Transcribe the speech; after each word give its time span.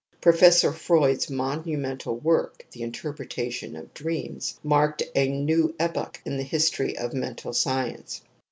Professor 0.19 0.73
Freud's 0.73 1.27
monu 1.27 1.77
mental 1.77 2.17
work. 2.17 2.65
The 2.71 2.81
Interpretation 2.81 3.75
of 3.75 3.93
Dreams, 3.93 4.59
marked 4.63 5.03
a 5.13 5.27
new 5.29 5.75
epoch 5.77 6.19
in 6.25 6.37
the 6.37 6.43
history 6.43 6.97
of 6.97 7.13
mental 7.13 7.53
science. 7.53 8.23